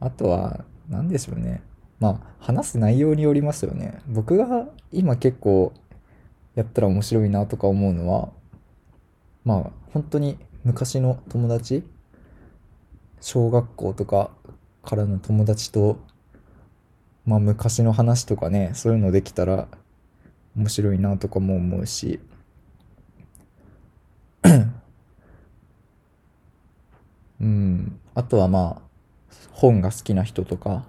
[0.00, 1.62] あとは、何でしょうね。
[1.98, 4.00] まあ、話す内容によりますよね。
[4.06, 5.72] 僕が今結構
[6.54, 8.28] やったら面白いなとか思うのは、
[9.44, 11.84] まあ、本当に昔の友達
[13.20, 14.30] 小学校とか
[14.82, 15.98] からの友達と、
[17.24, 19.68] まあ昔の話とかね、そういうのできたら
[20.56, 22.20] 面白いなとかも思うし、
[27.40, 28.82] うん、あとはまあ、
[29.52, 30.84] 本が好きな人とか、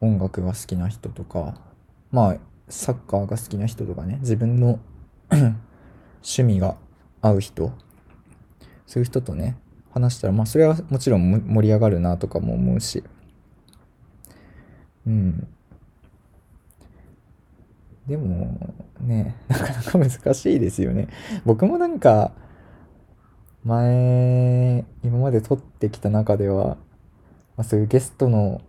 [0.00, 1.54] 音楽が好きな人とか、
[2.10, 2.36] まあ、
[2.68, 4.78] サッカーが好きな人とかね、自分の
[5.30, 6.76] 趣味が
[7.20, 7.72] 合う人、
[8.86, 9.56] そういう人とね、
[9.92, 13.04] 話したら、まあそれはもちろん盛り上がるなとかも思うし、
[15.06, 15.46] うん。
[18.06, 21.08] でも、ね、なかなか難しいですよね。
[21.44, 22.32] 僕もなんか、
[23.64, 26.76] 前、今まで撮ってきた中では、
[27.56, 28.60] まあ、そういうゲストの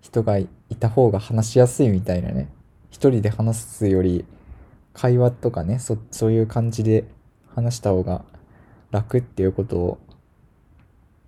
[0.00, 2.48] 人がいた方が話しやすいみたいなね。
[2.90, 4.24] 一人で話すより、
[4.94, 7.04] 会話とかね、そ、そういう感じで
[7.54, 8.24] 話した方が
[8.90, 9.98] 楽っていうことを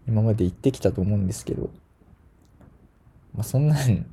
[0.09, 1.71] 今まで言ってきたと思うんですけど、
[3.35, 4.07] まあそんなん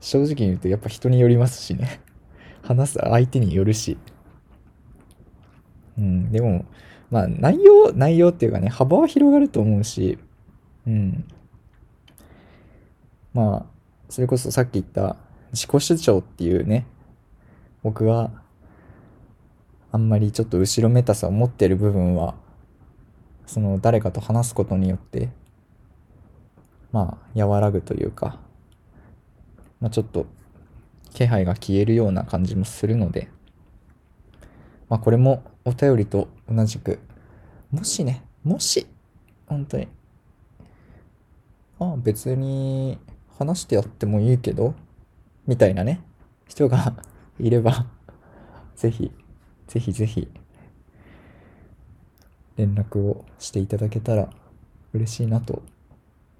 [0.00, 2.00] 正直言うとやっぱ人によりますしね。
[2.62, 3.98] 話す相手によるし。
[5.98, 6.64] うん、でも、
[7.12, 10.18] まあ内容、内容っていうかね、幅は広がると思うし、
[10.86, 11.24] うん。
[13.34, 13.66] まあ、
[14.08, 15.16] それこそさっき言った
[15.52, 16.86] 自己主張っていうね、
[17.82, 18.30] 僕が
[19.90, 22.34] あんまりちょっと後ろめたさを持ってる部分は、
[23.46, 25.28] その誰かと話すことによって、
[26.92, 28.40] まあ、和らぐというか、
[29.80, 30.24] まあちょっと
[31.12, 33.28] 気配が消えるような感じもするので、
[34.88, 36.98] まあこれもお便りと同じく、
[37.70, 38.86] もしね、もし、
[39.46, 39.88] 本当に、
[41.78, 42.98] ああ、別に
[43.38, 44.74] 話してやってもいいけど、
[45.46, 46.00] みたいなね、
[46.46, 46.94] 人が
[47.38, 47.86] いれば、
[48.76, 49.12] ぜひ、
[49.66, 50.28] ぜひぜひ、
[52.56, 54.30] 連絡をしていただけたら
[54.92, 55.62] 嬉しいなと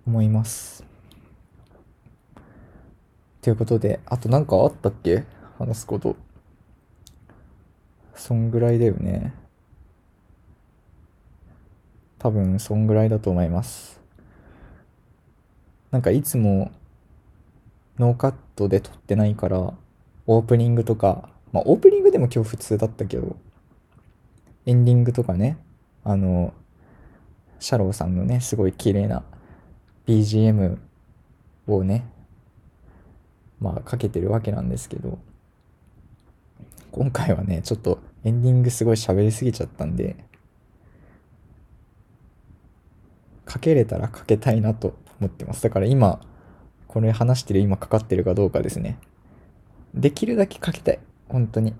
[0.06, 0.84] 思います。
[3.40, 5.24] ということで、あと何かあったっけ？
[5.58, 6.16] 話すこと。
[8.14, 9.34] そんぐらいだよね。
[12.22, 14.00] 多分、そんぐらいだと思います。
[15.90, 16.70] なんかいつも
[17.98, 19.74] ノーカットで撮ってないから、
[20.28, 23.36] オープニングとか、まあオープニングでも今日普通だったけど、
[24.66, 25.58] エンディングとかね、
[26.04, 26.54] あの、
[27.58, 29.24] シャローさんのね、すごい綺麗な
[30.06, 30.78] BGM
[31.66, 32.08] をね、
[33.58, 35.18] まあかけてるわけなんですけど、
[36.92, 40.14] 今回はね、ちょっとエンディングすごい喋りすぎちゃったんで、
[43.51, 45.62] かけれたらかけたいなと思ってます。
[45.62, 46.20] だから今、
[46.88, 48.98] これ話してる今かかってるかどうかですね。
[49.94, 50.98] できるだけかけたい。
[51.28, 51.74] 本当に。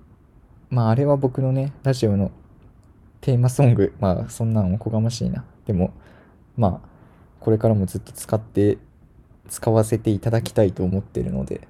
[0.69, 2.31] まああれは僕のね、ラジオの
[3.21, 3.93] テーマソング。
[3.99, 5.45] まあそんなのおこがましいな。
[5.67, 5.93] でも、
[6.57, 6.87] まあ、
[7.39, 8.77] これからもずっと使って、
[9.49, 11.67] 使わせていただきたいと思ってるので、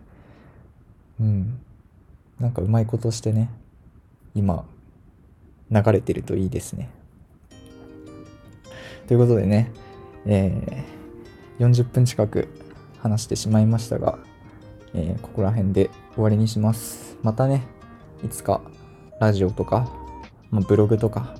[1.19, 1.59] うん。
[2.39, 3.49] なんかうまいことしてね、
[4.35, 4.65] 今、
[5.71, 6.89] 流れてるといいですね。
[9.07, 9.71] ということでね、
[10.25, 12.47] えー、40分近く
[12.99, 14.19] 話してしまいましたが、
[14.93, 17.17] えー、ここら辺で終わりにします。
[17.21, 17.63] またね、
[18.23, 18.61] いつか
[19.19, 19.91] ラジオとか、
[20.49, 21.35] まあ、ブログとか、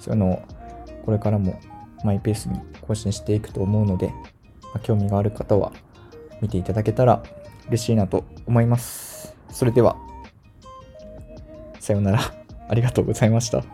[0.00, 0.42] そういうのを
[1.04, 1.60] これからも
[2.04, 4.14] マイペースに更新していくと思うので、ま
[4.76, 5.72] あ、興味がある方は
[6.40, 7.22] 見ていただけたら
[7.68, 9.34] 嬉しいなと思います。
[9.50, 9.96] それでは、
[11.80, 12.44] さようなら。
[12.68, 13.73] ありがとうございました。